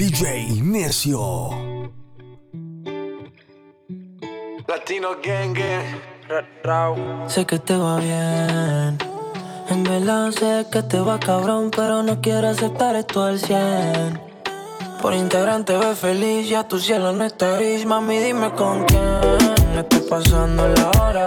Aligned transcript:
DJ 0.00 0.62
Necio. 0.62 1.50
Latino 4.66 5.10
Gang 5.22 5.52
Gang. 5.52 7.28
Sé 7.28 7.44
que 7.44 7.58
te 7.58 7.76
va 7.76 7.98
bien. 7.98 8.96
En 9.68 9.84
verdad 9.84 10.30
sé 10.30 10.64
que 10.72 10.82
te 10.84 10.98
va 11.00 11.20
cabrón, 11.20 11.70
pero 11.70 12.02
no 12.02 12.18
quiero 12.22 12.48
aceptar 12.48 12.96
esto 12.96 13.24
al 13.24 13.38
100. 13.38 14.18
Por 15.02 15.12
integrante 15.12 15.76
ve 15.76 15.94
feliz, 15.94 16.48
ya 16.48 16.66
tu 16.66 16.78
cielo 16.78 17.12
no 17.12 17.24
está 17.24 17.56
gris. 17.56 17.84
Mami, 17.84 18.20
dime 18.20 18.52
con 18.52 18.86
quién 18.86 19.76
estoy 19.76 20.00
pasando 20.08 20.66
la 20.66 20.90
hora. 20.98 21.26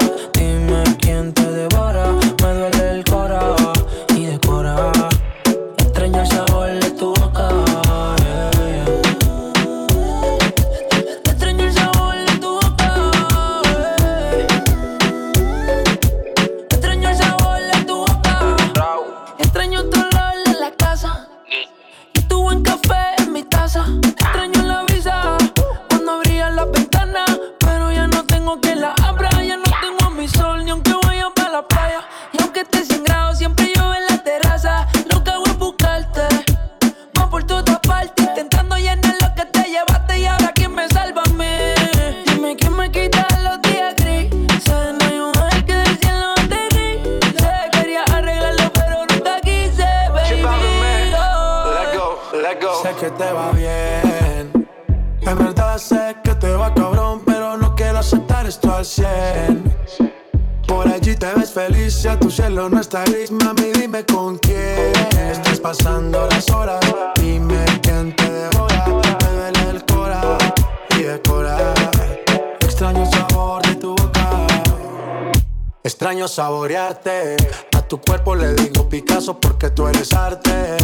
Mami, 63.53 63.71
dime 63.73 64.05
con 64.05 64.37
quién 64.37 64.93
estás 65.31 65.59
pasando 65.59 66.27
las 66.29 66.49
horas. 66.49 66.79
Dime 67.15 67.65
quién 67.81 68.15
te 68.15 68.29
devora, 68.29 68.85
me 68.87 69.35
duele 69.35 69.69
el 69.69 69.85
cora 69.85 70.37
y 70.97 71.03
decora. 71.03 71.73
Extraño 72.61 73.05
sabor 73.05 73.61
de 73.63 73.75
tu 73.75 73.95
boca. 73.95 74.47
Extraño 75.83 76.27
saborearte. 76.27 77.35
A 77.75 77.81
tu 77.81 77.99
cuerpo 77.99 78.35
le 78.35 78.53
digo 78.53 78.87
Picasso 78.87 79.39
porque 79.39 79.69
tú 79.69 79.87
eres 79.87 80.13
arte. 80.13 80.77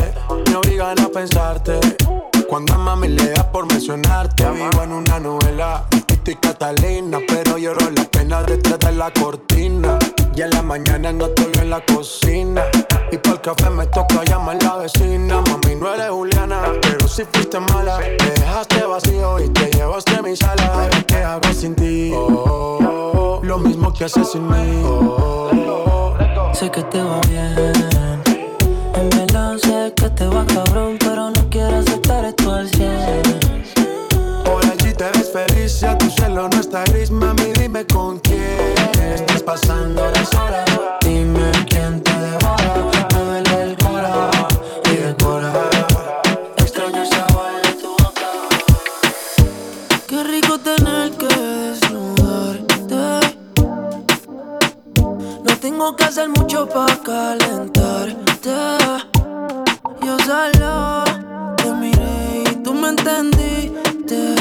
Me 0.48 0.56
obligan 0.56 1.00
a 1.00 1.09
pensarte. 1.09 1.80
Cuando 2.48 2.73
a 2.73 2.78
mami 2.78 3.09
le 3.09 3.31
da 3.31 3.52
por 3.52 3.66
mencionarte. 3.67 4.50
Vivo 4.52 4.83
en 4.83 4.94
una 4.94 5.20
novela. 5.20 5.86
Tito 6.08 6.31
y 6.31 6.36
Catalina. 6.36 7.20
Pero 7.28 7.58
lloro 7.58 7.89
la 7.92 8.04
pena 8.06 8.44
detrás 8.44 8.80
de 8.80 8.92
la 8.92 9.11
cortina. 9.11 9.98
Y 10.40 10.42
en 10.42 10.52
la 10.52 10.62
mañana 10.62 11.12
no 11.12 11.26
estoy 11.26 11.52
en 11.62 11.70
la 11.70 11.82
cocina. 11.82 12.64
Y 13.12 13.18
por 13.18 13.34
el 13.34 13.42
café 13.42 13.70
me 13.72 13.86
toca 13.88 14.23
llamar 14.23 14.56
a 14.62 14.64
la 14.64 14.78
vecina. 14.78 15.42
Mami, 15.42 15.76
no 15.76 15.94
eres 15.94 16.09
Juliana. 16.12 16.62
Pero 16.82 17.09
si 17.09 17.26
fuiste 17.26 17.59
mala. 17.59 17.98
Me 18.00 18.32
dejaste 18.32 18.86
vacío 18.86 19.38
y 19.44 19.50
te 19.50 19.70
llevaste 19.70 20.22
mi 20.22 20.38
sala. 20.38 20.90
¿Qué 21.08 21.17
hago 21.17 21.54
sin 21.54 21.76
ti? 21.76 22.14
Oh, 22.16 23.42
lo 23.44 23.58
mismo 23.58 23.92
que 23.92 24.05
haces 24.05 24.32
sin 24.32 24.48
mí. 24.48 24.82
Oh, 24.86 26.16
Sé 26.54 26.72
que 26.72 26.83
te 26.83 27.02
va 27.04 27.20
bien. 27.28 28.23
En 28.95 29.10
verdad 29.10 29.58
sé 29.58 29.94
que 29.94 30.10
te 30.10 30.26
va 30.26 30.45
cabrón, 30.45 30.95
pero 31.02 31.32
no 31.32 31.49
quiero 31.49 31.80
aceptar 31.80 32.23
esto 32.23 32.54
al 32.54 32.70
100. 32.70 33.22
Por 34.45 34.66
allí 34.66 34.94
te 34.94 35.04
ves 35.04 35.33
feliz, 35.33 35.82
ya 35.82 35.98
tu 35.98 36.10
cielo 36.10 36.48
no 36.48 36.61
está 36.61 36.86
gris, 36.86 37.11
mami, 37.11 37.48
Dime 41.02 41.52
quién 41.70 42.02
te 42.04 42.12
devora, 42.12 42.73
me 43.14 43.20
duele 43.23 43.62
el 43.64 43.78
cora 43.78 44.30
y. 44.86 45.70
Extraño 46.58 47.02
el 47.02 47.08
sabor 47.08 47.52
de 47.64 47.72
tu 47.82 47.90
boca. 47.90 48.30
Qué 50.08 50.23
rico 50.23 50.60
tener 50.60 51.12
que 51.12 51.28
desnudarte. 51.28 53.06
No 55.44 55.58
tengo 55.60 55.95
que 55.95 56.04
hacer 56.04 56.30
mucho 56.30 56.67
para 56.67 56.96
calentarte. 56.98 58.17
Yo 60.06 60.17
solo 60.20 61.04
te 61.58 61.72
miré 61.73 62.44
y 62.52 62.56
tú 62.64 62.73
me 62.73 62.90
entendiste. 62.90 64.36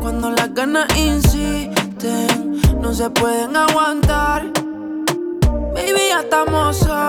Cuando 0.00 0.30
las 0.30 0.52
ganas 0.54 0.86
insisten, 0.96 2.60
no 2.80 2.92
se 2.92 3.08
pueden 3.10 3.56
aguantar. 3.56 4.50
Estamos 6.22 6.76
solos. 6.78 7.01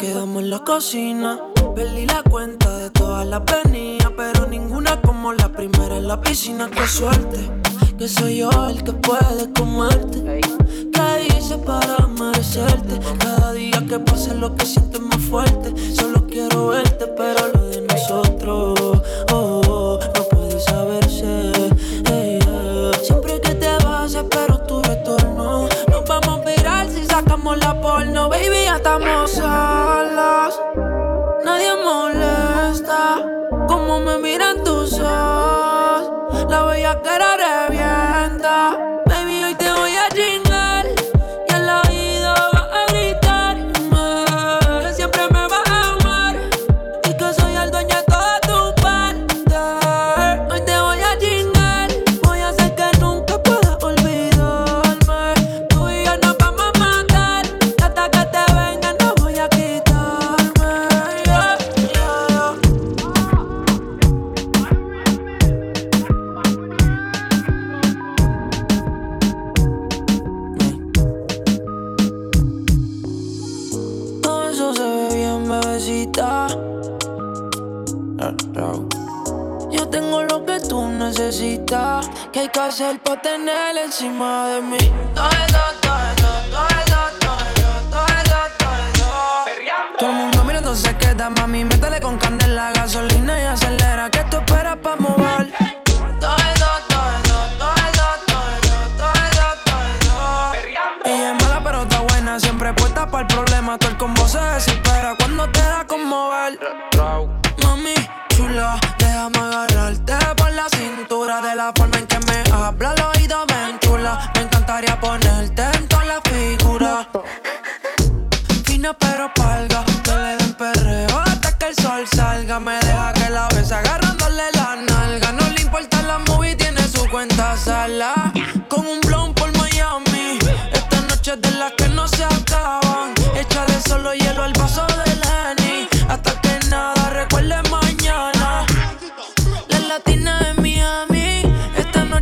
Quedamos 0.00 0.42
en 0.42 0.50
la 0.50 0.60
cocina. 0.60 1.38
Perdí 1.74 2.06
la 2.06 2.22
cuenta 2.22 2.78
de 2.78 2.90
todas 2.90 3.26
las 3.26 3.42
venidas, 3.44 4.10
pero 4.16 4.46
ninguna 4.46 5.00
como 5.02 5.32
la 5.32 5.52
primera 5.52 5.98
en 5.98 6.08
la 6.08 6.20
piscina. 6.20 6.70
Qué 6.70 6.86
suerte, 6.86 7.38
que 7.98 8.08
soy 8.08 8.38
yo 8.38 8.50
el 8.68 8.82
que 8.82 8.92
puede 8.92 9.52
comerte. 9.52 10.40
¿Qué 10.92 11.36
hice 11.36 11.58
para 11.58 12.06
merecerte? 12.06 12.98
Cada 13.18 13.52
día 13.52 13.84
que 13.86 13.98
pase 13.98 14.34
lo 14.34 14.56
que 14.56 14.64
sientes 14.64 15.00
más 15.00 15.20
fuerte. 15.20 15.74
Solo 15.94 16.26
quiero 16.26 16.68
verte, 16.68 17.06
pero 17.16 17.48
lo 17.52 17.66
de 17.66 17.82
nosotros 17.82 18.79
tener 83.90 84.10
encima 84.10 84.39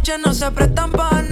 Esta 0.08 0.16
noche 0.16 0.26
no 0.26 0.32
se 0.32 0.50
prestan 0.52 0.90
para 0.90 1.27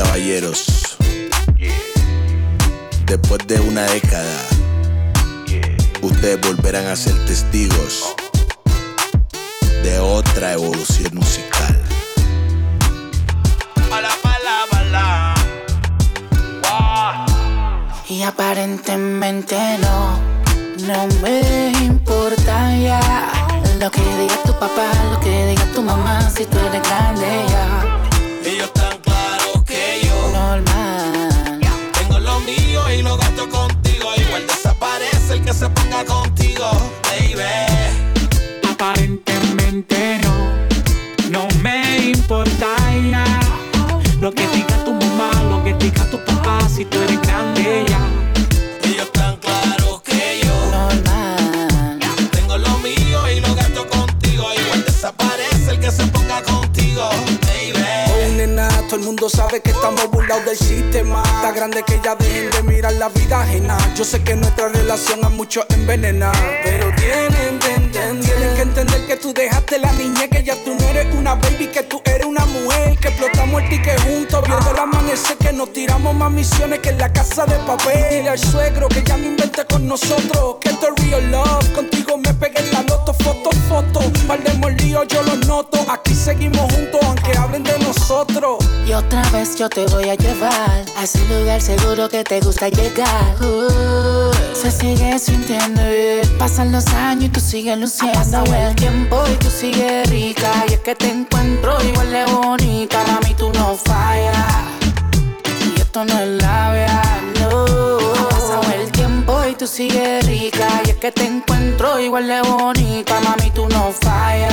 y 0.00 0.02
caballeros, 0.02 0.96
después 3.06 3.46
de 3.46 3.60
una 3.60 3.82
década, 3.82 4.46
ustedes 6.00 6.40
volverán 6.40 6.86
a 6.86 6.96
ser 6.96 7.14
testigos 7.26 8.14
de 9.82 9.98
otra 9.98 10.52
evolución 10.52 11.14
musical. 11.14 11.82
Y 18.08 18.22
aparentemente 18.22 19.56
no, 19.78 20.18
no 20.86 21.06
me 21.22 21.72
importa 21.84 22.76
ya. 22.76 23.00
Lo 23.78 23.90
que 23.90 24.00
diga 24.00 24.36
tu 24.44 24.52
papá, 24.52 24.90
lo 25.10 25.20
que 25.20 25.46
diga 25.46 25.64
tu 25.74 25.82
mamá 25.82 26.28
Si 26.28 26.44
tú 26.44 26.58
eres 26.58 26.82
grande 26.82 27.46
ya 27.48 28.79
el 35.32 35.42
que 35.42 35.52
se 35.52 35.68
ponga 35.68 36.04
contigo, 36.04 36.70
baby. 37.04 37.42
Aparentemente 38.68 40.20
no, 40.22 40.34
no 41.30 41.48
me 41.62 42.10
importa 42.10 42.66
ya 43.10 43.24
Lo 44.20 44.32
que 44.32 44.46
diga 44.48 44.84
tu 44.84 44.92
mamá, 44.92 45.30
lo 45.50 45.62
que 45.62 45.74
diga 45.74 46.04
tu 46.10 46.18
papá 46.24 46.60
Si 46.68 46.84
tú 46.84 46.98
eres 47.02 47.29
mundo 59.10 59.28
sabe 59.28 59.60
que 59.60 59.70
estamos 59.72 60.08
burlados 60.08 60.44
del 60.44 60.56
sistema. 60.56 61.20
Está 61.24 61.50
grande 61.50 61.82
que 61.82 62.00
ya 62.00 62.14
dejen 62.14 62.48
de 62.48 62.62
mirar 62.62 62.92
la 62.92 63.08
vida 63.08 63.40
ajena. 63.40 63.76
Yo 63.96 64.04
sé 64.04 64.22
que 64.22 64.36
nuestra 64.36 64.68
relación 64.68 65.24
a 65.24 65.28
muchos 65.28 65.66
envenena. 65.70 66.30
Pero 66.62 66.94
tienen, 66.94 67.58
tienen, 67.58 67.90
tienen 68.20 68.54
que 68.54 68.62
entender 68.62 69.06
que 69.08 69.16
tú 69.16 69.32
dejaste 69.32 69.80
la 69.80 69.90
niñez, 69.94 70.28
que 70.30 70.44
ya 70.44 70.54
tú 70.64 70.76
no 70.78 70.88
eres 70.90 71.12
una 71.12 71.34
baby, 71.34 71.66
que 71.66 71.82
tú 71.82 72.00
eres 72.04 72.24
una 72.24 72.46
mujer. 72.46 72.96
Que 72.98 73.08
explotamos 73.08 73.62
el 73.62 73.68
ticket 73.68 74.00
juntos, 74.00 74.44
viendo 74.46 74.70
el 74.70 74.78
amanecer, 74.78 75.36
que 75.38 75.52
nos 75.52 75.72
tiramos 75.72 76.14
más 76.14 76.30
misiones 76.30 76.78
que 76.78 76.90
en 76.90 76.98
la 76.98 77.12
casa 77.12 77.44
de 77.46 77.56
papel. 77.66 78.04
Dile 78.10 78.28
al 78.28 78.38
suegro 78.38 78.86
que 78.86 79.02
ya 79.02 79.16
no 79.16 79.24
invente 79.24 79.64
con 79.64 79.88
nosotros, 79.88 80.58
que 80.60 80.68
esto 80.68 80.86
es 80.86 81.04
real 81.04 81.32
love. 81.32 81.72
Contigo 81.74 82.16
me 82.16 82.32
pegué 82.34 82.60
en 82.60 82.70
la 82.70 82.82
loto, 82.82 83.12
foto, 83.14 83.50
foto. 83.68 84.00
Par 84.28 84.40
de 84.44 84.52
yo 85.08 85.22
los 85.22 85.46
noto. 85.46 85.84
Aquí 85.88 86.14
seguimos 86.14 86.72
juntos, 86.72 87.00
aunque 87.02 87.36
hablen 87.36 87.64
de 87.64 87.79
Y 88.86 88.92
otra 88.92 89.22
vez 89.30 89.56
yo 89.56 89.70
te 89.70 89.86
voy 89.86 90.10
a 90.10 90.14
llevar 90.14 90.84
a 90.94 91.04
ese 91.04 91.24
lugar 91.26 91.58
seguro 91.62 92.06
que 92.10 92.22
te 92.22 92.38
gusta 92.40 92.68
llegar. 92.68 93.34
Uh, 93.40 94.30
se 94.52 94.70
sigue 94.70 95.18
sintiendo 95.18 95.80
bien. 95.82 96.28
Pasan 96.38 96.70
los 96.70 96.86
años 96.88 97.24
y 97.24 97.28
tú 97.30 97.40
sigues 97.40 97.78
luciendo. 97.78 98.18
Ha 98.18 98.22
pasado 98.22 98.54
el 98.54 98.76
tiempo 98.76 99.22
y 99.32 99.36
tú 99.36 99.48
sigues 99.48 100.10
rica. 100.10 100.52
Y 100.68 100.74
es 100.74 100.80
que 100.80 100.94
te 100.94 101.10
encuentro 101.10 101.82
igual 101.82 102.10
de 102.10 102.24
bonita. 102.26 103.02
Mami, 103.06 103.34
tú 103.34 103.50
no 103.54 103.74
fallas. 103.74 104.64
Y 105.74 105.80
esto 105.80 106.04
no 106.04 106.18
es 106.18 106.42
labia, 106.42 107.02
no. 107.40 107.64
Ha 107.64 108.28
pasado 108.28 108.62
el 108.74 108.92
tiempo 108.92 109.40
y 109.50 109.54
tú 109.54 109.66
sigues 109.66 110.26
rica. 110.26 110.82
Y 110.84 110.90
es 110.90 110.96
que 110.96 111.10
te 111.10 111.24
encuentro 111.24 111.98
igual 111.98 112.26
de 112.26 112.42
bonita. 112.42 113.18
Mami, 113.20 113.50
tú 113.52 113.66
no 113.68 113.92
fallas. 113.92 114.52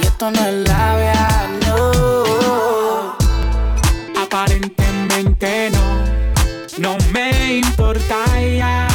Y 0.00 0.06
esto 0.06 0.30
no 0.30 0.46
es 0.46 0.68
labia, 0.68 1.48
no. 1.54 1.59
No 5.40 6.98
me 7.12 7.54
importa 7.54 8.26
ya 8.42 8.86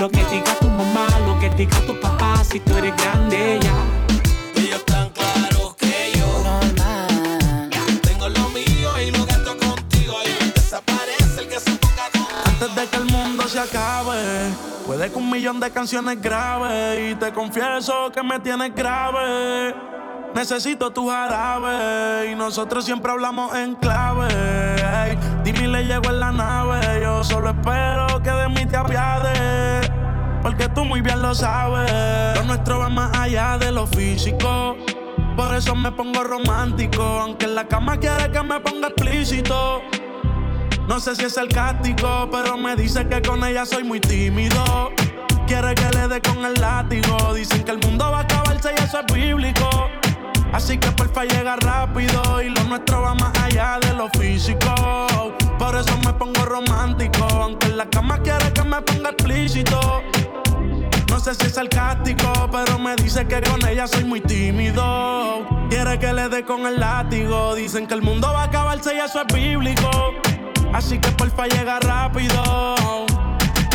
lo 0.00 0.10
que 0.10 0.24
diga 0.24 0.52
tu 0.58 0.68
mamá, 0.68 1.06
lo 1.24 1.38
que 1.38 1.48
diga 1.50 1.80
tu 1.86 2.00
papá. 2.00 2.42
Si 2.42 2.58
tú 2.58 2.76
eres 2.76 2.92
grande, 2.96 3.54
ella. 3.54 3.72
Ellos 4.56 4.84
tan 4.84 5.10
claros 5.10 5.76
que 5.76 6.10
yo. 6.18 6.26
No, 6.42 6.60
mamá. 6.76 7.06
Tengo 8.02 8.28
lo 8.30 8.48
mío 8.48 9.00
y 9.00 9.12
lo 9.12 9.24
que 9.24 9.34
contigo. 9.64 10.18
Ahí 10.18 10.52
desaparece 10.52 11.42
el 11.42 11.48
que 11.48 11.60
se 11.60 11.76
toca. 11.76 12.10
Antes 12.46 12.74
de 12.74 12.86
que 12.88 12.96
el 12.96 13.04
mundo 13.04 13.46
se 13.46 13.60
acabe, 13.60 14.50
puede 14.86 15.08
que 15.08 15.16
un 15.16 15.30
millón 15.30 15.60
de 15.60 15.70
canciones 15.70 16.20
graves. 16.20 17.12
Y 17.12 17.14
te 17.14 17.32
confieso 17.32 18.10
que 18.10 18.24
me 18.24 18.40
tienes 18.40 18.74
grave. 18.74 19.89
Necesito 20.34 20.92
tu 20.92 21.08
jarabe 21.08 22.30
y 22.30 22.34
nosotros 22.36 22.84
siempre 22.84 23.10
hablamos 23.10 23.54
en 23.56 23.74
clave. 23.74 24.28
Ey, 24.28 25.18
dime 25.42 25.66
le 25.66 25.84
llego 25.84 26.08
en 26.08 26.20
la 26.20 26.30
nave. 26.30 27.00
Yo 27.02 27.24
solo 27.24 27.50
espero 27.50 28.22
que 28.22 28.30
de 28.30 28.48
mí 28.48 28.64
te 28.64 28.76
apiades. 28.76 29.90
Porque 30.40 30.68
tú 30.68 30.84
muy 30.84 31.00
bien 31.00 31.20
lo 31.20 31.34
sabes. 31.34 32.36
Lo 32.36 32.44
nuestro 32.44 32.78
va 32.78 32.88
más 32.88 33.16
allá 33.18 33.58
de 33.58 33.72
lo 33.72 33.86
físico. 33.86 34.76
Por 35.36 35.54
eso 35.54 35.74
me 35.74 35.90
pongo 35.90 36.22
romántico. 36.22 37.02
Aunque 37.02 37.46
en 37.46 37.56
la 37.56 37.66
cama 37.66 37.96
quiere 37.98 38.30
que 38.30 38.42
me 38.42 38.60
ponga 38.60 38.88
explícito. 38.88 39.82
No 40.86 41.00
sé 41.00 41.16
si 41.16 41.24
es 41.24 41.34
sarcástico, 41.34 42.28
pero 42.30 42.56
me 42.56 42.76
dice 42.76 43.06
que 43.08 43.20
con 43.20 43.44
ella 43.44 43.66
soy 43.66 43.82
muy 43.82 44.00
tímido. 44.00 44.92
Quiere 45.46 45.74
que 45.74 45.90
le 45.96 46.08
dé 46.08 46.20
con 46.22 46.44
el 46.44 46.54
látigo. 46.54 47.34
Dicen 47.34 47.64
que 47.64 47.72
el 47.72 47.78
mundo 47.78 48.10
va 48.10 48.18
a 48.18 48.22
acabarse 48.22 48.72
y 48.76 48.82
eso 48.82 49.00
es 49.00 49.12
bíblico. 49.12 49.90
Así 50.52 50.78
que 50.78 50.90
porfa 50.92 51.24
llega 51.24 51.56
rápido 51.56 52.42
y 52.42 52.48
lo 52.48 52.64
nuestro 52.64 53.02
va 53.02 53.14
más 53.14 53.32
allá 53.38 53.78
de 53.80 53.94
lo 53.94 54.08
físico. 54.10 54.74
Por 55.58 55.76
eso 55.76 55.96
me 56.04 56.12
pongo 56.12 56.44
romántico, 56.44 57.24
aunque 57.24 57.66
en 57.68 57.76
la 57.76 57.88
cama 57.88 58.18
quiere 58.18 58.52
que 58.52 58.62
me 58.62 58.80
ponga 58.82 59.10
explícito. 59.10 60.02
No 61.08 61.20
sé 61.20 61.34
si 61.34 61.46
es 61.46 61.54
sarcástico, 61.54 62.48
pero 62.50 62.78
me 62.78 62.96
dice 62.96 63.26
que 63.26 63.40
con 63.42 63.66
ella 63.66 63.86
soy 63.86 64.04
muy 64.04 64.20
tímido. 64.20 65.46
Quiere 65.68 65.98
que 65.98 66.12
le 66.12 66.28
dé 66.28 66.44
con 66.44 66.66
el 66.66 66.80
látigo. 66.80 67.54
Dicen 67.54 67.86
que 67.86 67.94
el 67.94 68.02
mundo 68.02 68.32
va 68.32 68.42
a 68.42 68.44
acabarse 68.44 68.94
y 68.94 68.98
eso 68.98 69.20
es 69.20 69.34
bíblico. 69.34 69.90
Así 70.72 70.98
que 70.98 71.10
porfa 71.12 71.46
llega 71.46 71.78
rápido. 71.80 72.66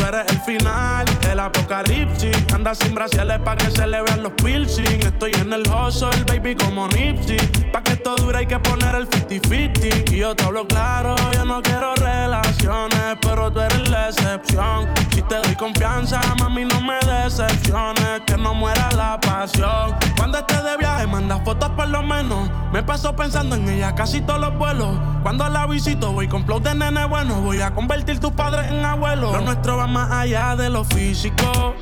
Eres 0.08 0.26
el 0.30 0.40
final, 0.42 1.06
el 1.32 1.40
apocalipsis. 1.40 2.38
Anda 2.54 2.76
sin 2.76 2.94
braciales 2.94 3.40
pa' 3.40 3.56
que 3.56 3.72
se 3.72 3.88
le 3.88 4.04
vean 4.04 4.22
los 4.22 4.34
piercing. 4.34 5.02
Estoy 5.02 5.32
en 5.42 5.52
el 5.52 5.64
hustle, 5.68 6.24
baby, 6.28 6.56
como 6.56 6.88
Nipsey. 6.90 7.40
Pa' 7.72 7.82
que 7.82 7.94
esto 7.94 8.16
dure 8.16 8.38
hay 8.38 8.46
que 8.46 8.60
poner 8.60 8.94
el 8.94 9.10
50-50. 9.10 10.12
Y 10.12 10.18
yo 10.18 10.36
te 10.36 10.44
hablo 10.44 10.68
claro, 10.68 11.16
yo 11.34 11.44
no 11.46 11.60
quiero 11.64 11.96
relaciones, 11.96 13.18
pero 13.20 13.52
tú 13.52 13.62
eres 13.62 13.90
la 13.90 14.10
excepción. 14.10 14.88
Si 15.12 15.24
te 15.24 15.38
doy 15.38 15.56
confianza, 15.56 16.22
mami, 16.40 16.66
no 16.66 16.82
me 16.82 17.00
decepciones. 17.00 18.22
Que 18.28 18.38
no 18.38 18.54
muera 18.54 18.92
la 18.92 19.20
pasión. 19.20 19.96
Cuando 20.18 20.38
estés 20.38 20.64
de 20.64 20.78
viaje, 20.78 21.08
manda 21.08 21.40
fotos 21.44 21.70
por 21.72 21.88
lo 21.88 22.04
menos. 22.04 22.48
Me 22.72 22.84
paso 22.84 23.16
pensando 23.16 23.56
en 23.56 23.68
ella 23.70 23.96
casi 23.96 24.22
todos 24.22 24.40
los 24.40 24.56
vuelos. 24.58 25.00
Cuando 25.24 25.50
la 25.50 25.66
visito, 25.66 26.12
voy 26.12 26.28
con 26.28 26.46
flow 26.46 26.60
de 26.60 26.76
nene 26.76 27.06
bueno. 27.06 27.42
Voy 27.42 27.62
a 27.62 27.74
convertir 27.74 28.20
tus 28.20 28.32
padres 28.34 28.70
en 28.70 28.86
abuelos. 28.86 29.34
Lo 29.34 29.42
nuestro 29.42 29.78
va 29.78 29.88
más 29.96 30.12
allá 30.12 30.58
de 30.58 30.70
lo 30.70 30.84
físico. 30.84 31.74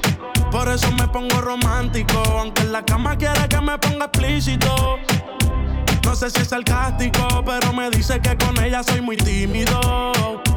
Por 0.52 0.70
eso 0.70 0.92
me 0.92 1.08
pongo 1.08 1.42
romántico. 1.42 2.20
Aunque 2.38 2.62
en 2.62 2.72
la 2.72 2.86
cama 2.86 3.18
quiere 3.18 3.48
que 3.50 3.60
me 3.60 3.76
ponga 3.80 4.06
explícito. 4.06 5.00
No 6.04 6.16
sé 6.16 6.30
si 6.30 6.42
es 6.42 6.48
sarcástico, 6.50 7.44
pero 7.46 7.74
me 7.74 7.90
dice 7.90 8.20
que 8.20 8.38
con 8.38 8.62
ella 8.64 8.84
soy 8.84 9.02
muy 9.02 9.18
tímido. 9.18 9.80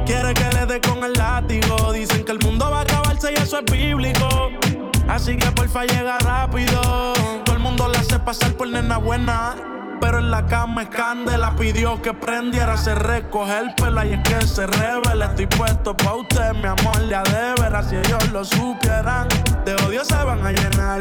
Quiere 0.05 0.35
que 0.35 0.49
le 0.55 0.67
dé 0.67 0.81
con 0.81 1.03
el 1.05 1.13
látigo. 1.13 1.93
Dicen 1.93 2.25
que 2.25 2.33
el 2.33 2.39
mundo 2.41 2.71
va 2.71 2.81
a 2.81 2.83
acabarse 2.83 3.33
y 3.33 3.35
eso 3.35 3.59
es 3.59 3.73
bíblico. 3.73 4.51
Así 5.09 5.37
que 5.37 5.51
porfa 5.53 5.85
llega 5.85 6.19
rápido. 6.19 6.81
Todo 7.45 7.57
el 7.57 7.63
mundo 7.63 7.89
la 7.89 8.01
hace 8.01 8.19
pasar 8.19 8.53
por 8.53 8.69
nena 8.69 8.99
buena. 8.99 9.55
Pero 10.01 10.19
en 10.19 10.31
la 10.31 10.45
cama 10.47 10.83
es 10.83 10.89
candela, 10.91 11.57
pidió 11.57 12.03
que 12.03 12.13
prendiera, 12.13 12.77
se 12.77 12.95
recoge 12.95 13.59
el 13.59 13.75
pelo 13.75 14.05
y 14.05 14.13
es 14.13 14.21
que 14.29 14.47
se 14.47 14.67
revela. 14.67 15.27
Estoy 15.27 15.47
puesto 15.47 15.97
pa' 15.97 16.15
usted, 16.15 16.53
mi 16.53 16.67
amor, 16.67 17.09
ya 17.09 17.23
de 17.23 17.63
veras, 17.63 17.89
si 17.89 17.97
ellos 17.97 18.31
lo 18.31 18.45
supieran. 18.45 19.27
De 19.65 19.75
odio 19.87 20.05
se 20.05 20.15
van 20.15 20.45
a 20.45 20.53
llenar, 20.53 21.01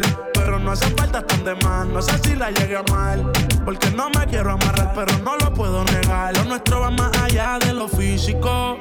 no 0.65 0.71
hace 0.71 0.89
falta 0.95 1.21
tan 1.21 1.43
de 1.43 1.55
más. 1.63 1.85
No 1.87 2.01
sé 2.01 2.17
si 2.23 2.35
la 2.35 2.49
llegué 2.49 2.75
a 2.75 2.83
mal, 2.91 3.31
porque 3.63 3.91
no 3.91 4.09
me 4.09 4.25
quiero 4.25 4.51
amarrar, 4.51 4.93
pero 4.95 5.17
no 5.19 5.37
lo 5.37 5.53
puedo 5.53 5.83
negar. 5.85 6.35
Lo 6.35 6.43
nuestro 6.45 6.81
va 6.81 6.89
más 6.89 7.15
allá 7.21 7.59
de 7.59 7.71
lo 7.71 7.87
físico. 7.87 8.77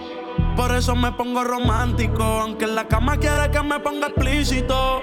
Por 0.56 0.74
eso 0.74 0.96
me 0.96 1.12
pongo 1.12 1.44
romántico, 1.44 2.22
aunque 2.22 2.64
en 2.64 2.74
la 2.74 2.88
cama 2.88 3.18
quiere 3.18 3.50
que 3.50 3.62
me 3.62 3.78
ponga 3.80 4.08
explícito. 4.08 5.02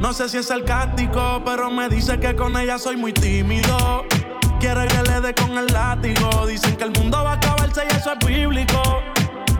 No 0.00 0.12
sé 0.12 0.28
si 0.28 0.38
es 0.38 0.46
sarcástico, 0.46 1.42
pero 1.44 1.70
me 1.70 1.88
dice 1.88 2.18
que 2.18 2.34
con 2.34 2.56
ella 2.56 2.78
soy 2.78 2.96
muy 2.96 3.12
tímido. 3.12 4.04
Quiere 4.58 4.88
que 4.88 5.02
le 5.04 5.20
dé 5.20 5.34
con 5.34 5.56
el 5.56 5.66
látigo. 5.66 6.46
Dicen 6.46 6.76
que 6.76 6.84
el 6.84 6.90
mundo 6.90 7.22
va 7.22 7.32
a 7.32 7.34
acabarse 7.34 7.82
y 7.88 7.96
eso 7.96 8.12
es 8.12 8.26
bíblico. 8.26 8.82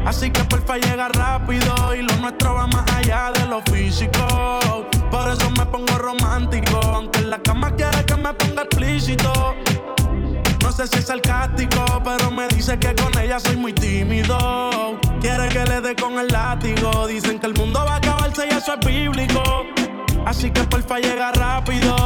Así 0.05 0.31
que 0.31 0.43
porfa 0.45 0.79
llega 0.79 1.09
rápido 1.09 1.95
y 1.95 2.03
lo 2.03 2.17
nuestro 2.17 2.55
va 2.55 2.67
más 2.67 2.91
allá 2.93 3.31
de 3.33 3.47
lo 3.47 3.61
físico. 3.63 4.89
Por 5.11 5.31
eso 5.31 5.51
me 5.51 5.67
pongo 5.67 5.99
romántico, 5.99 6.81
aunque 6.85 7.21
en 7.21 7.31
la 7.31 7.39
cama 7.39 7.75
quiere 7.75 8.05
que 8.05 8.17
me 8.17 8.33
ponga 8.35 8.63
explícito. 8.63 9.55
No 10.63 10.73
sé 10.73 10.87
si 10.87 10.99
es 10.99 11.07
sarcástico, 11.07 11.85
pero 12.05 12.31
me 12.31 12.47
dice 12.49 12.79
que 12.79 12.95
con 12.95 13.17
ella 13.19 13.41
soy 13.41 13.57
muy 13.57 13.73
tímido. 13.73 14.99
Quiere 15.21 15.49
que 15.49 15.65
le 15.65 15.81
dé 15.81 15.97
con 15.97 16.19
el 16.19 16.29
látigo. 16.29 17.07
Dicen 17.07 17.39
que 17.39 17.47
el 17.47 17.55
mundo 17.55 17.85
va 17.85 17.95
a 17.95 17.97
acabarse 17.97 18.47
y 18.51 18.55
eso 18.55 18.75
es 18.75 18.87
bíblico. 18.87 19.43
Así 20.27 20.51
que 20.51 20.63
porfa 20.65 20.99
llega 20.99 21.33
rápido. 21.33 21.97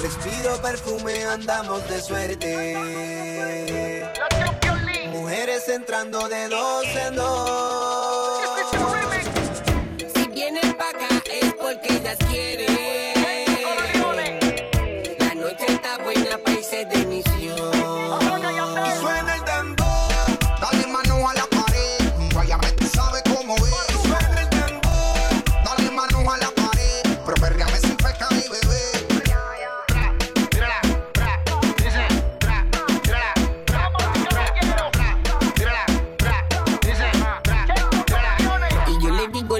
Respiro 0.00 0.62
perfume, 0.62 1.24
andamos 1.24 1.88
de 1.88 2.00
suerte. 2.00 2.44
Mujeres 5.10 5.68
entrando 5.68 6.28
de 6.28 6.48
dos 6.48 6.86
en 7.08 7.16
dos. 7.16 7.97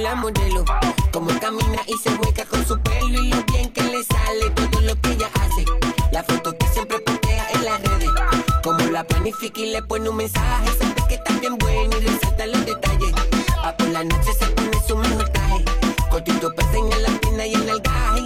La 0.09 0.15
modelo, 0.15 0.65
como 1.13 1.29
camina 1.39 1.83
y 1.87 1.99
se 1.99 2.09
hueca 2.15 2.43
con 2.47 2.67
su 2.67 2.81
pelo 2.81 3.23
y 3.23 3.29
lo 3.29 3.45
bien 3.45 3.71
que 3.71 3.83
le 3.83 4.03
sale 4.05 4.49
todo 4.55 4.81
lo 4.81 4.99
que 5.03 5.11
ella 5.13 5.29
hace. 5.35 5.67
La 6.13 6.23
foto 6.23 6.57
que 6.57 6.67
siempre 6.69 6.99
postea 7.01 7.47
en 7.53 7.65
las 7.67 7.83
redes, 7.83 8.09
como 8.65 8.79
la 8.87 9.05
planifica 9.05 9.61
y 9.61 9.71
le 9.71 9.83
pone 9.83 10.09
un 10.09 10.17
mensaje, 10.17 10.67
sabe 10.79 10.95
que 11.09 11.15
está 11.17 11.39
bien 11.41 11.59
buena 11.59 11.95
y 11.99 12.07
resalta 12.07 12.47
los 12.47 12.65
detalles. 12.65 13.13
A 13.63 13.77
por 13.77 13.89
la 13.89 14.03
noche 14.03 14.33
se 14.33 14.47
pone 14.47 14.81
su 14.87 14.97
mejor 14.97 15.29
traje, 15.29 15.65
cortito 16.11 16.55
para 16.55 16.69
enseñar 16.69 17.01
la 17.01 17.21
pierna 17.21 17.47
y 17.47 17.55
el 17.55 17.69
algaje 17.69 18.18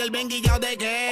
el 0.00 0.10
ben 0.10 0.28
de 0.28 0.76
qué. 0.76 1.07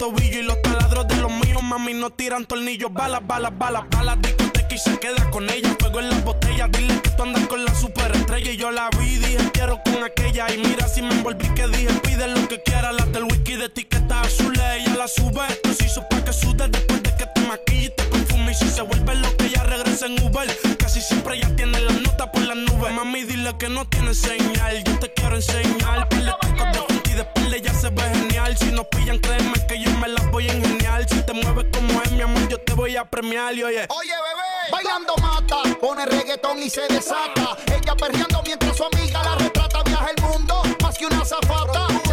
tobillo 0.00 0.40
y 0.40 0.42
los 0.44 0.62
taladros 0.62 1.06
de 1.08 1.16
los 1.16 1.30
míos. 1.30 1.62
Mami, 1.62 1.92
no 1.92 2.08
tiran 2.08 2.46
tornillos, 2.46 2.90
balas, 2.90 3.20
balas, 3.26 3.52
balas, 3.58 3.84
balas. 3.90 4.16
Discoteca 4.22 4.74
y 4.74 4.78
se 4.78 4.98
queda 4.98 5.30
con 5.30 5.48
ella. 5.50 5.76
Fuego 5.78 6.00
en 6.00 6.08
las 6.08 6.24
botellas, 6.24 6.70
dile 6.72 6.98
que 7.02 7.10
tú 7.10 7.22
andas 7.22 7.46
con 7.48 7.62
la 7.66 7.74
superestrella. 7.74 8.50
Y 8.50 8.56
yo 8.56 8.70
la 8.70 8.88
vi, 8.98 9.16
dije 9.16 9.50
quiero 9.52 9.78
con 9.84 10.02
aquella. 10.02 10.50
Y 10.54 10.56
mira 10.56 10.88
si 10.88 11.02
me 11.02 11.12
envolví 11.12 11.46
que 11.54 11.66
dije 11.68 11.92
pide 12.02 12.28
lo 12.28 12.48
que 12.48 12.62
quiera 12.62 12.92
la 12.92 13.04
del 13.04 13.24
whisky 13.24 13.56
de 13.56 13.66
etiqueta 13.66 14.22
azul, 14.22 14.54
ella 14.54 14.94
la 14.96 15.06
sube. 15.06 15.42
Esto 15.50 15.74
se 15.74 15.84
hizo 15.84 16.02
para 16.08 16.24
que 16.24 16.32
sude 16.32 16.66
después 16.68 17.02
de 17.02 17.14
que 17.16 17.26
te 17.26 17.40
maquille 17.42 17.86
y 17.86 17.90
te 17.90 18.04
perfume. 18.04 18.52
Y 18.52 18.54
si 18.54 18.70
se 18.70 18.80
vuelve 18.80 19.14
lo 19.16 19.36
que 19.36 19.46
ella 19.48 19.64
regresa 19.64 20.06
en 20.06 20.22
Uber. 20.22 20.48
Casi 20.78 21.02
siempre 21.02 21.36
ella 21.36 21.54
tiene 21.56 21.78
la 21.78 21.92
nota 21.92 22.32
por 22.32 22.40
las 22.40 22.56
nubes. 22.56 22.90
Mami, 22.94 23.24
dile 23.24 23.54
que 23.58 23.68
no 23.68 23.86
tiene 23.86 24.14
señal. 24.14 24.82
Yo 24.82 24.98
te 24.98 25.12
quiero 25.12 25.36
enseñar. 25.36 26.08
Pile 26.08 26.32
de 27.24 27.60
ya 27.60 27.74
se 27.74 27.90
ve 27.90 28.02
genial. 28.14 28.56
Si 28.56 28.70
nos 28.72 28.86
pillan, 28.86 29.18
créeme 29.18 29.52
que 29.66 29.78
yo 29.78 29.90
me 29.98 30.08
las 30.08 30.30
voy 30.30 30.48
a 30.48 30.54
ingeniar. 30.54 31.06
Si 31.08 31.22
te 31.22 31.32
mueves 31.32 31.66
como 31.72 32.02
es, 32.02 32.12
mi 32.12 32.22
amor, 32.22 32.48
yo 32.48 32.58
te 32.58 32.72
voy 32.74 32.96
a 32.96 33.04
premiar. 33.04 33.54
Y 33.54 33.62
oye, 33.62 33.86
oye, 33.88 34.12
bebé, 34.12 34.70
bailando 34.72 35.14
mata, 35.16 35.62
pone 35.80 36.06
reggaetón 36.06 36.62
y 36.62 36.70
se 36.70 36.82
desata. 36.88 37.56
Ella 37.66 37.94
perreando 37.94 38.42
mientras 38.44 38.76
su 38.76 38.84
amiga 38.84 39.22
la 39.22 39.34
retrata, 39.36 39.82
viaja 39.82 40.06
el 40.16 40.22
mundo, 40.22 40.62
más 40.82 40.96
que 40.96 41.06
una 41.06 41.24
zafata. 41.24 42.09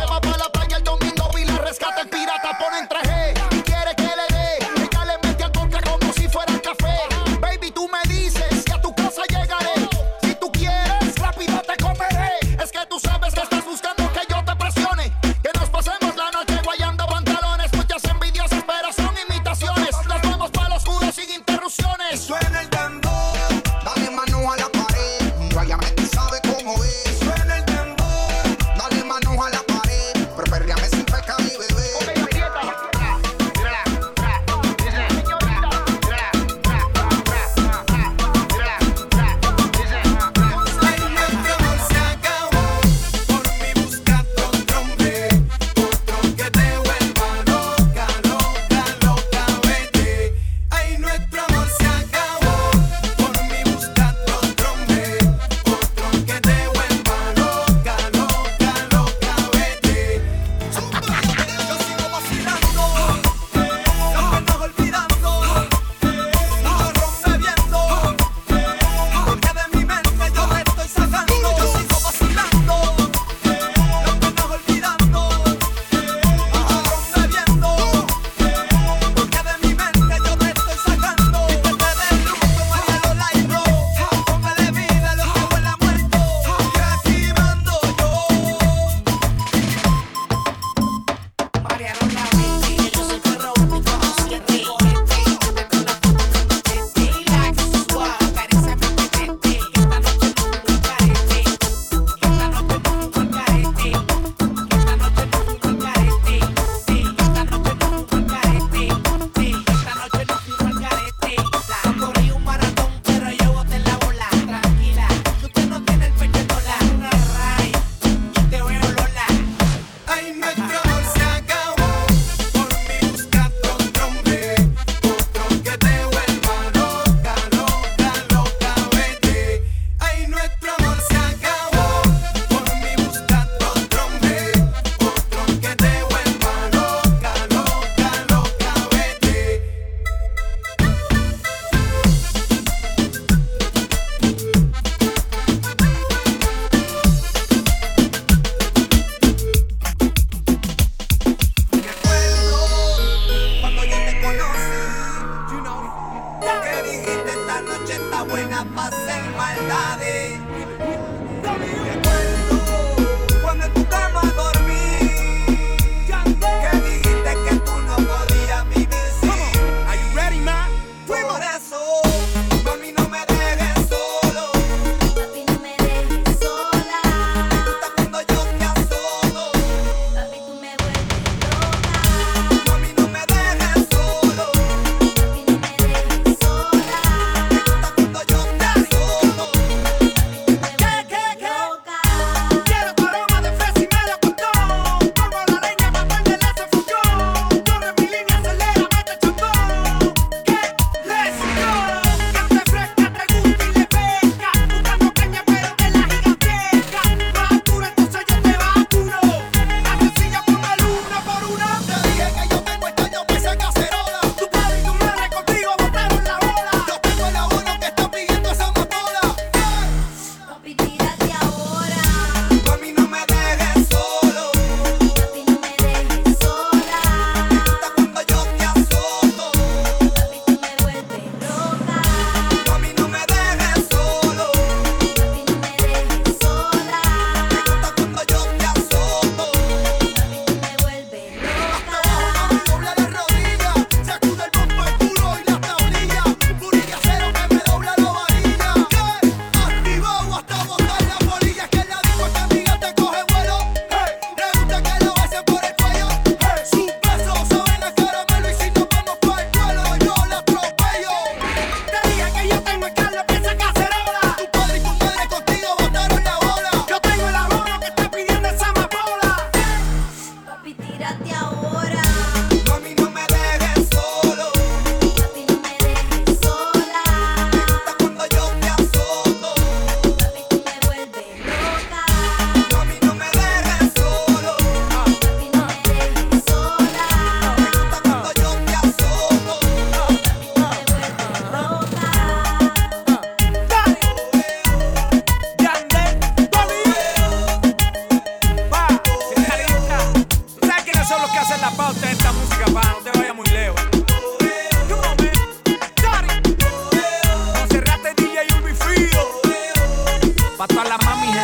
Mato 310.74 310.82
a 310.82 310.84
la 310.86 310.98
mami 310.98 311.37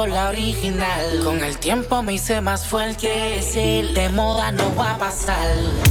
la 0.00 0.30
original. 0.30 1.20
Con 1.22 1.44
el 1.44 1.58
tiempo 1.58 2.02
me 2.02 2.14
hice 2.14 2.40
más 2.40 2.66
fuerte. 2.66 3.42
Si 3.42 3.82
de 3.92 4.08
moda 4.08 4.50
no 4.50 4.74
va 4.74 4.92
a 4.92 4.98
pasar. 4.98 5.46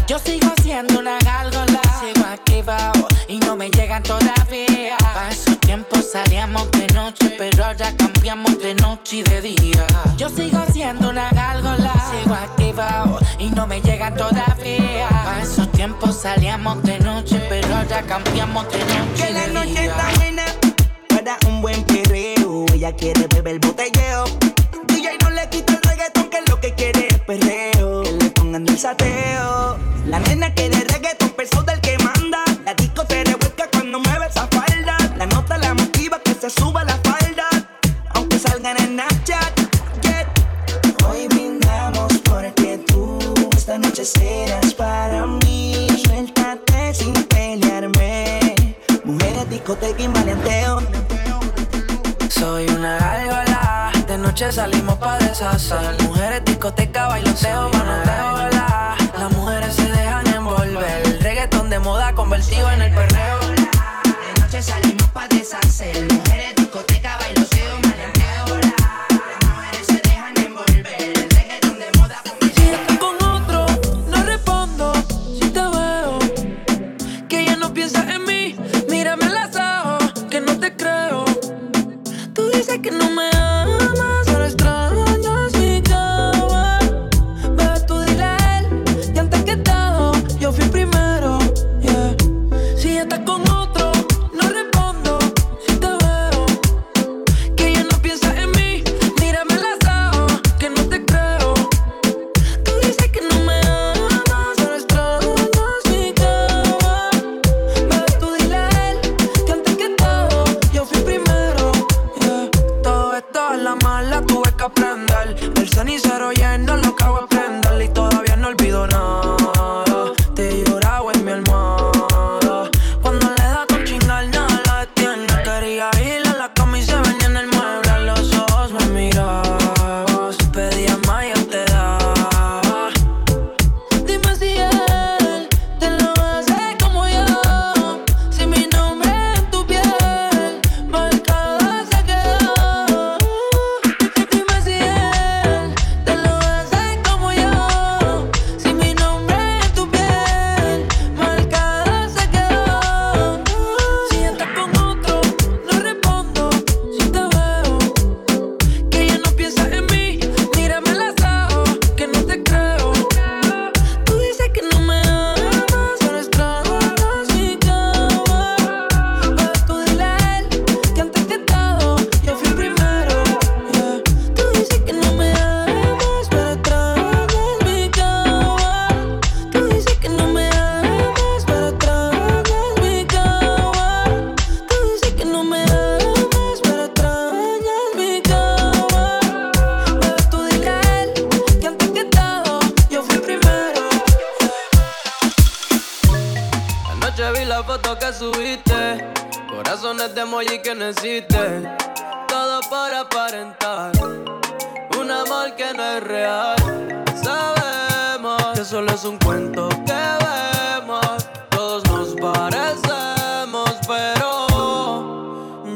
Yo 0.08 0.18
sigo 0.18 0.52
siendo 0.62 1.00
una 1.00 1.20
gárgola. 1.20 1.80
Sigo 2.00 2.26
activado 2.26 3.08
y 3.28 3.38
no 3.38 3.56
me 3.56 3.70
llegan 3.70 4.02
todavía. 4.02 4.98
Pa' 4.98 5.30
esos 5.30 5.60
tiempos 5.60 6.12
salíamos 6.12 6.72
de 6.72 6.88
noche, 6.88 7.36
pero 7.38 7.64
ahora 7.64 7.94
cambiamos 7.96 8.58
de 8.60 8.74
noche 8.76 9.18
y 9.18 9.24
de 9.24 9.42
día. 9.42 9.86
Yo 10.18 10.30
sigo 10.30 10.64
siendo 10.74 11.10
una 11.10 11.30
gárgola. 11.30 11.94
Sigo 12.12 12.34
activado 12.34 13.20
y 13.38 13.50
no 13.50 13.68
me 13.68 13.82
llegan 13.82 14.16
todavía. 14.16 15.10
Pa' 15.10 15.42
esos 15.44 15.72
tiempos 15.72 16.22
salíamos 16.22 16.82
de 16.84 17.00
noche, 17.00 17.40
pero 17.48 17.76
ahora 17.76 18.02
cambiamos 18.02 18.68
de 18.72 18.80
noche. 18.80 19.24
Que 19.24 19.30
y 19.30 19.34
de 19.34 19.34
la 19.34 19.48
noche 19.48 19.82
día. 19.82 19.84
está 19.84 20.12
buena 20.18 20.51
ella 22.82 22.96
quiere 22.96 23.28
beber 23.28 23.60
botelleo. 23.60 24.24
DJ 24.88 25.16
no 25.22 25.30
le 25.30 25.48
quita 25.50 25.74
el 25.74 25.82
reggaetón, 25.84 26.32
que 26.32 26.38
es 26.40 26.50
lo 26.50 26.60
que 26.60 26.74
quiere 26.74 27.10
es 27.10 27.20
perreo. 27.20 28.02
Que 28.02 28.12
le 28.14 28.32
pongan 28.32 28.68
el 28.68 28.76
sateo. 28.76 29.78
La 30.08 30.20
nena 30.22 30.52
quiere 30.56 30.80
reggaetón, 30.86 31.30
peso 31.30 31.62
del 31.62 31.80
que 31.80 31.96
manda. 32.00 32.44
La 32.66 32.74
disco 32.74 33.04
se 33.08 33.24
revuelca 33.24 33.70
cuando 33.72 34.00
mueve 34.00 34.26
esa 34.26 34.48
falda. 34.48 34.98
La 35.16 35.28
nota 35.28 35.60
la 35.60 35.76
motiva 35.76 36.20
que 36.24 36.34
se 36.34 36.50
suba 36.50 36.84
la 36.84 36.98
falda. 37.04 37.48
Aunque 38.16 38.40
salgan 38.40 38.76
en 38.78 38.88
Snapchat. 38.88 39.60
Yeah. 40.02 40.28
Hoy 41.08 41.28
brindamos 41.28 42.12
porque 42.24 42.80
tú 42.88 43.20
esta 43.56 43.78
noche 43.78 44.06
serás 44.06 44.61
salimos 54.50 54.98
pa' 54.98 55.18
deshacer. 55.20 56.02
Mujeres, 56.04 56.44
discoteca, 56.46 57.08
bailoteo, 57.08 57.70
manoteo, 57.70 58.51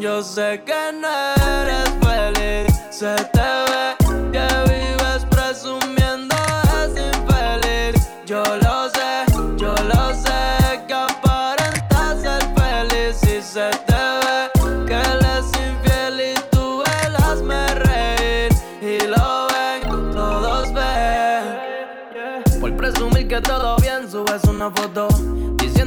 yo 0.05 0.21
sé 0.21 0.61
que 0.63 0.91
no 1.01 1.07
eres 1.61 1.89
feliz. 1.99 2.71
Se 2.91 3.15
te 3.33 3.39
ve 3.39 4.04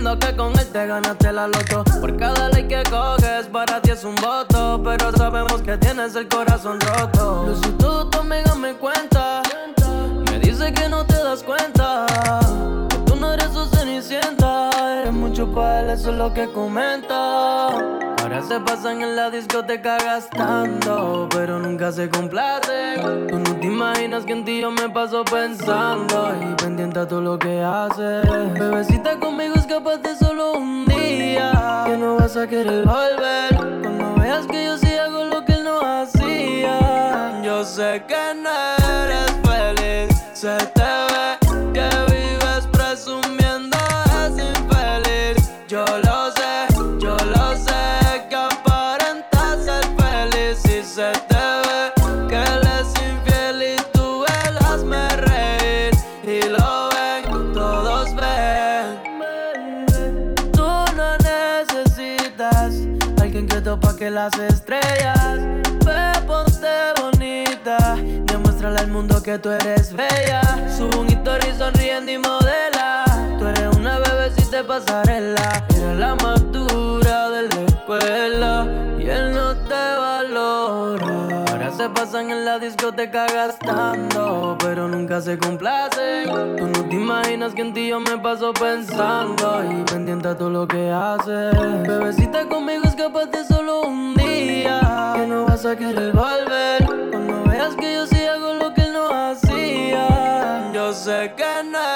Diciendo 0.09 0.27
que 0.27 0.37
con 0.37 0.59
él 0.59 0.67
te 0.69 0.87
ganaste 0.87 1.33
la 1.33 1.49
loto. 1.49 1.85
Por 2.01 2.17
cada 2.17 2.49
like 2.49 2.67
que 2.67 2.83
coges 2.89 3.47
para 3.49 3.83
ti 3.83 3.91
es 3.91 4.05
un 4.05 4.15
voto. 4.15 4.81
Pero 4.83 5.13
sabemos 5.13 5.61
que 5.61 5.77
tienes 5.77 6.15
el 6.17 6.27
corazón 6.29 6.81
roto. 6.81 7.45
Lucy, 7.47 7.71
tú, 7.73 8.09
tu 8.09 8.19
amiga 8.19 8.55
me 8.55 8.73
cuenta. 8.75 9.43
Me 10.31 10.39
dice 10.39 10.73
que 10.73 10.89
no 10.89 11.05
te 11.05 11.23
das 11.23 11.43
cuenta. 11.43 12.07
Que 12.89 12.97
tú 13.05 13.17
no 13.17 13.35
eres 13.35 13.53
su 13.53 13.67
cenicienta. 13.67 14.71
Eres 15.03 15.13
mucho 15.13 15.47
para 15.53 15.81
él, 15.81 15.91
eso 15.91 16.11
es 16.11 16.17
lo 16.17 16.33
que 16.33 16.51
comenta 16.53 18.08
Ahora 18.29 18.43
se 18.43 18.61
pasan 18.61 19.01
en 19.01 19.17
la 19.17 19.31
discoteca 19.31 19.97
gastando 19.97 21.27
Pero 21.31 21.59
nunca 21.59 21.91
se 21.91 22.11
complacen 22.11 23.27
Tú 23.27 23.39
no 23.39 23.57
te 23.59 23.67
imaginas 23.67 24.27
que 24.27 24.35
en 24.35 24.45
ti 24.45 24.61
yo 24.61 24.71
me 24.71 24.87
paso 24.91 25.25
pensando 25.25 26.35
Y 26.39 26.55
pendiente 26.63 26.99
a 26.99 27.09
todo 27.09 27.23
lo 27.23 27.39
que 27.39 27.63
haces. 27.63 28.29
Bebecita 28.53 29.19
conmigo 29.19 29.55
escapaste 29.55 30.15
solo 30.15 30.53
un 30.59 30.85
día 30.85 31.85
Que 31.87 31.97
no 31.97 32.17
vas 32.17 32.37
a 32.37 32.47
querer 32.47 32.85
volver. 32.85 33.57
Cuando 33.57 34.15
veas 34.21 34.47
que 34.47 34.63
yo 34.63 34.77
sí 34.77 34.95
hago 34.95 35.25
lo 35.25 35.43
que 35.47 35.53
él 35.53 35.65
no 35.65 35.81
hacía 35.81 37.41
Yo 37.43 37.65
sé 37.65 38.05
que 38.07 38.35
no 38.35 38.51
eres 39.05 39.33
feliz 39.43 40.23
Se 40.35 40.55
topa 63.69 63.95
que 63.95 64.09
las 64.09 64.33
estrellas. 64.39 65.41
Ve, 65.85 66.21
ponte 66.27 66.75
bonita. 67.03 67.97
Demuéstrale 68.25 68.79
al 68.79 68.89
mundo 68.89 69.23
que 69.23 69.39
tú 69.39 69.51
eres 69.51 69.93
bella. 69.93 70.41
Sube 70.75 70.97
un 70.97 71.09
story 71.09 71.53
sonriendo 71.59 72.11
y 72.11 72.17
modela. 72.17 72.78
Tú 73.39 73.47
eres 73.47 73.77
una 73.77 73.99
bebecita 74.01 74.57
de 74.59 74.65
pasarela. 74.65 75.65
Eres 75.71 75.97
la 75.97 76.15
más 76.17 76.43
de 76.53 77.43
la 77.49 77.63
escuela. 77.67 78.67
Y 78.99 79.09
él 79.09 79.33
no 79.33 79.55
te 79.55 79.75
valora. 79.75 81.45
Ahora 81.51 81.71
se 81.71 81.89
pasan 81.89 82.31
en 82.31 82.45
la 82.45 82.59
discoteca 82.59 83.27
gastando. 83.27 84.57
Pero 84.59 84.89
nunca 84.89 85.21
se 85.21 85.39
complacen. 85.39 86.57
Tú 86.57 86.67
no 86.67 86.89
te 86.89 86.97
imaginas 86.97 87.55
que 87.55 87.63
en 87.63 87.73
ti 87.73 87.89
yo 87.89 88.01
me 88.01 88.19
paso 88.19 88.53
pensando. 88.53 89.63
Y 89.71 89.85
pendiente 89.85 90.29
a 90.29 90.37
todo 90.37 90.51
lo 90.51 90.67
que 90.67 90.91
haces. 90.91 91.55
Bebecita 91.87 92.49
conmigo 92.49 92.85
escapaste 92.85 93.45
solo 93.45 93.83
un 93.83 94.15
día. 94.15 95.13
Que 95.15 95.27
no 95.27 95.45
vas 95.47 95.65
a 95.65 95.77
querer 95.77 96.13
volver. 96.13 96.85
Cuando 96.87 97.45
veas 97.45 97.75
que 97.77 97.95
yo 97.95 98.07
sí 98.07 98.25
hago 98.25 98.55
lo 98.55 98.75
que 98.75 98.83
él 98.83 98.93
no 98.93 99.09
hacía. 99.11 100.73
Yo 100.73 100.93
sé 100.93 101.33
que 101.37 101.65
no 101.65 101.88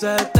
feliz. 0.00 0.37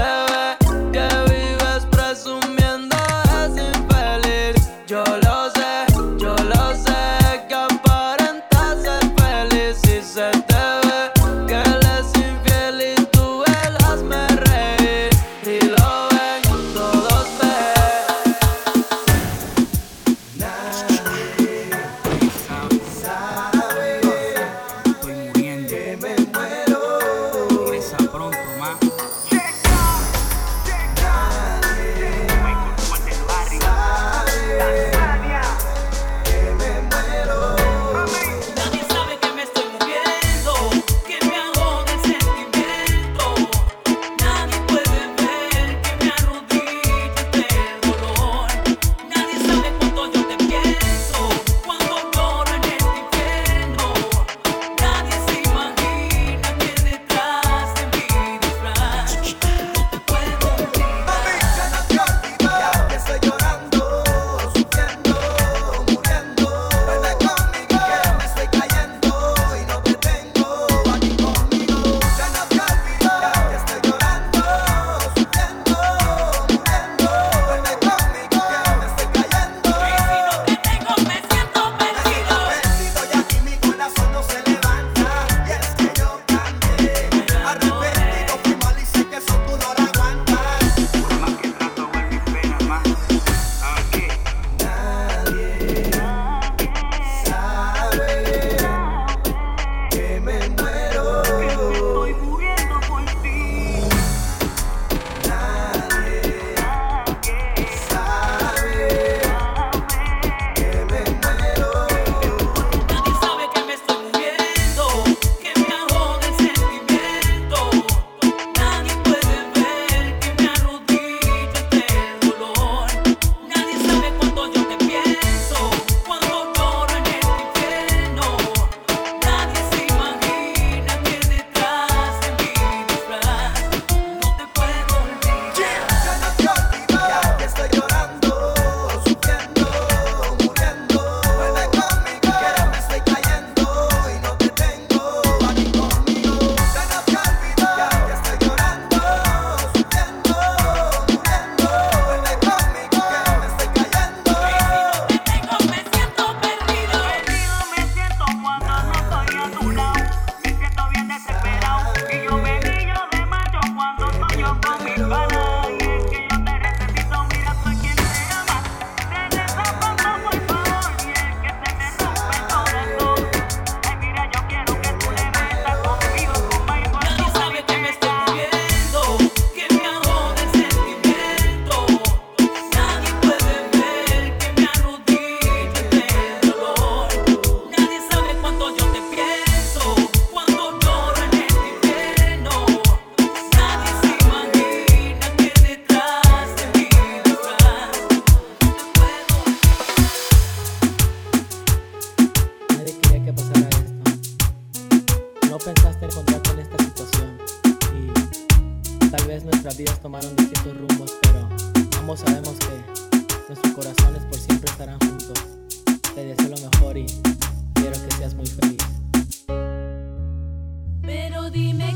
dime. 221.51 221.88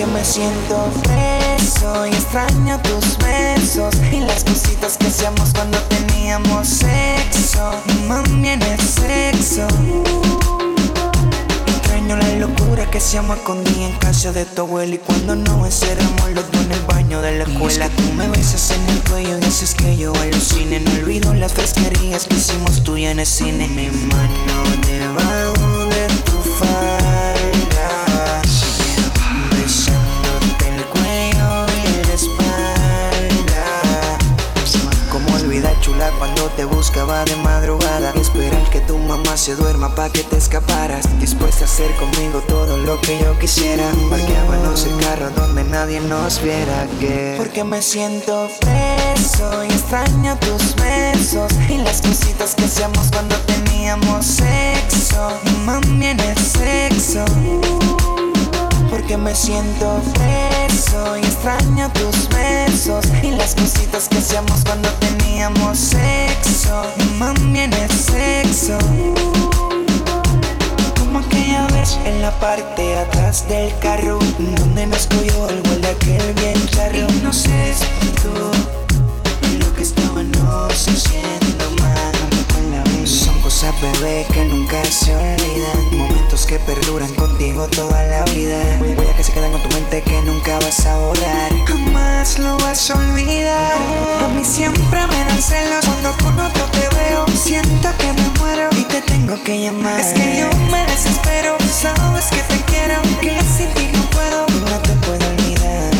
que 0.00 0.06
me 0.06 0.24
siento 0.24 0.90
preso 1.02 2.06
y 2.06 2.08
extraño 2.08 2.80
tus 2.80 3.18
besos 3.18 3.94
y 4.10 4.20
las 4.20 4.44
cositas 4.44 4.96
que 4.96 5.08
hacíamos 5.08 5.50
cuando 5.52 5.76
teníamos 5.88 6.66
sexo. 6.68 7.70
Mami 8.08 8.48
en 8.48 8.62
el 8.62 8.80
sexo. 8.80 9.66
Extraño 11.66 12.16
la 12.16 12.32
locura 12.36 12.90
que 12.90 12.96
hacíamos 12.96 13.36
escondida 13.36 13.88
en 13.88 13.96
casa 13.98 14.32
de 14.32 14.46
tu 14.46 14.62
abuela 14.62 14.94
y 14.94 14.98
cuando 14.98 15.36
nos 15.36 15.66
encerramos 15.66 16.30
los 16.30 16.50
dos 16.50 16.64
en 16.64 16.72
el 16.72 16.80
baño 16.86 17.20
de 17.20 17.32
la 17.36 17.44
escuela. 17.44 17.84
Es 17.84 17.90
que 17.90 18.02
tú 18.02 18.12
me 18.14 18.28
besas 18.28 18.70
en 18.70 18.88
el 18.88 19.02
cuello 19.02 19.38
y 19.38 19.44
haces 19.44 19.74
que 19.74 19.98
yo 19.98 20.14
alucine. 20.14 20.80
No 20.80 20.92
olvido 20.92 21.34
las 21.34 21.52
fresquerías 21.52 22.26
que 22.26 22.36
hicimos 22.36 22.82
tú 22.82 22.96
y 22.96 23.04
en 23.04 23.20
el 23.20 23.26
cine. 23.26 23.68
Mi 23.68 23.88
mano 23.88 24.64
de 24.86 25.39
Cuando 36.20 36.50
te 36.50 36.66
buscaba 36.66 37.24
de 37.24 37.34
madrugada. 37.36 38.12
Esperar 38.20 38.68
que 38.68 38.80
tu 38.80 38.98
mamá 38.98 39.38
se 39.38 39.54
duerma 39.54 39.94
pa' 39.94 40.10
que 40.10 40.22
te 40.22 40.36
escaparas. 40.36 41.06
Dispuesta 41.18 41.64
a 41.64 41.64
hacer 41.64 41.90
conmigo 41.96 42.42
todo 42.46 42.76
lo 42.76 43.00
que 43.00 43.18
yo 43.18 43.38
quisiera. 43.38 43.90
Parqueábamos 44.10 44.84
el 44.84 44.98
carro 44.98 45.30
donde 45.30 45.64
nadie 45.64 45.98
nos 46.00 46.42
viera. 46.42 46.86
Que 47.00 47.36
Porque 47.38 47.64
me 47.64 47.80
siento 47.80 48.50
preso 48.60 49.64
y 49.64 49.68
extraño 49.68 50.38
tus 50.40 50.76
besos. 50.76 51.52
Y 51.70 51.78
las 51.78 52.02
cositas 52.02 52.54
que 52.54 52.64
hacíamos 52.64 53.10
cuando 53.10 53.36
teníamos 53.46 54.26
sexo. 54.26 55.30
Mami 55.64 56.04
en 56.08 56.20
el 56.20 56.36
sexo. 56.36 57.24
Porque 58.90 59.16
me 59.16 59.34
siento 59.34 60.02
preso 60.14 61.16
y 61.16 61.20
extraño 61.20 61.90
tus 61.92 62.28
besos 62.28 63.06
y 63.22 63.30
las 63.30 63.54
cositas 63.54 64.08
que 64.08 64.18
hacíamos 64.18 64.64
cuando 64.64 64.88
teníamos 64.94 65.78
sexo. 65.78 66.82
Mami, 67.18 67.60
en 67.60 67.72
el 67.72 67.90
sexo. 67.90 68.78
Como 70.98 71.20
aquella 71.20 71.66
vez 71.68 71.98
en 72.04 72.20
la 72.20 72.30
parte 72.40 72.82
de 72.82 72.98
atrás 72.98 73.48
del 73.48 73.76
carro 73.80 74.18
Donde 74.38 74.86
nos 74.86 75.06
cogió 75.06 75.48
el 75.48 75.62
gol 75.62 75.80
de 75.80 75.88
aquel 75.88 76.34
bien 76.34 76.68
charro 76.68 77.08
Y 77.08 77.20
no 77.22 77.32
sé 77.32 77.74
tú 78.22 78.30
lo 79.58 79.74
que 79.74 79.82
estábamos 79.82 80.88
haciendo 80.88 81.30
mal 81.30 81.39
cosas 83.60 83.80
bebé 83.82 84.26
que 84.32 84.44
nunca 84.46 84.82
se 84.84 85.14
olvidan 85.14 85.98
Momentos 85.98 86.46
que 86.46 86.58
perduran 86.60 87.12
contigo 87.14 87.66
toda 87.68 88.02
la 88.04 88.24
vida. 88.32 88.58
Huellas 88.80 89.16
que 89.16 89.24
se 89.24 89.32
quedan 89.32 89.52
con 89.52 89.62
tu 89.62 89.68
mente 89.74 90.02
que 90.02 90.22
nunca 90.22 90.58
vas 90.60 90.86
a 90.86 90.96
borrar. 90.96 91.52
Jamás 91.66 92.38
lo 92.38 92.56
vas 92.58 92.90
a 92.90 92.94
olvidar. 92.94 93.76
A 94.24 94.28
mí 94.28 94.42
siempre 94.44 95.06
me 95.08 95.24
dan 95.24 95.42
celos 95.42 95.84
cuando 95.84 96.12
con 96.22 96.40
otro 96.40 96.64
te 96.72 96.88
veo. 96.96 97.26
Siento 97.36 97.88
que 97.98 98.12
me 98.14 98.30
muero 98.40 98.70
y 98.78 98.84
te 98.84 99.02
tengo 99.02 99.42
que 99.42 99.60
llamar. 99.60 100.00
Es 100.00 100.14
que 100.14 100.40
yo 100.40 100.48
me 100.70 100.86
desespero, 100.86 101.56
sabes 101.70 102.26
que 102.30 102.42
te 102.42 102.62
quiero 102.64 103.02
Que 103.20 103.38
sin 103.56 103.68
ti 103.74 103.90
no 103.92 104.02
puedo, 104.10 104.46
no 104.70 104.78
te 104.80 104.92
puedo 105.04 105.26
olvidar. 105.28 105.92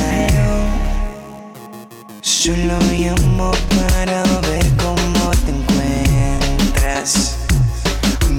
Solo 2.23 2.79
llamo 2.93 3.53
para 3.77 4.23
ver 4.49 4.67
cómo 4.77 5.31
te 5.45 5.51
encuentras. 5.51 7.40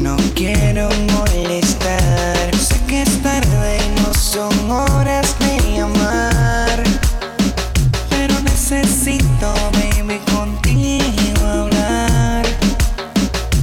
No 0.01 0.17
quiero 0.33 0.89
molestar. 1.13 2.55
Sé 2.55 2.75
que 2.87 3.03
es 3.03 3.21
tarde 3.21 3.77
y 3.77 4.01
no 4.01 4.11
son 4.15 4.71
horas 4.71 5.35
de 5.37 5.75
llamar. 5.75 6.83
Pero 8.09 8.33
necesito, 8.41 9.53
baby, 9.73 10.19
contigo 10.33 11.45
hablar. 11.45 12.43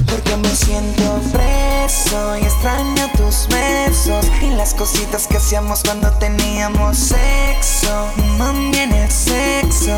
Porque 0.05 0.37
me 0.37 0.55
siento 0.55 1.19
preso 1.33 2.37
y 2.37 2.43
extraño 2.43 3.09
tus 3.17 3.49
besos 3.49 4.25
y 4.41 4.51
las 4.51 4.73
cositas 4.73 5.27
que 5.27 5.35
hacíamos 5.35 5.81
cuando 5.83 6.09
teníamos 6.19 6.97
sexo. 6.97 8.07
Mami, 8.37 8.77
en 8.77 8.93
el 8.93 9.11
sexo. 9.11 9.97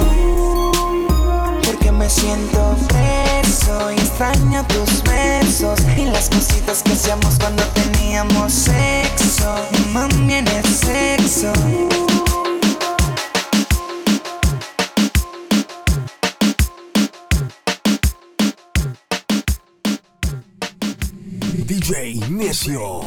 Me 1.98 2.10
siento 2.10 2.76
preso 2.88 3.92
y 3.92 3.96
extraño 3.96 4.66
tus 4.68 5.04
besos 5.04 5.80
y 5.98 6.06
las 6.06 6.30
cositas 6.30 6.82
que 6.84 6.94
hacíamos 6.94 7.38
cuando 7.38 7.64
teníamos 7.74 8.52
sexo. 8.52 9.56
Mami, 9.94 10.34
en 10.36 10.48
el 10.48 10.64
sexo. 10.64 11.54
DJ 21.66 22.30
Necio. 22.30 23.02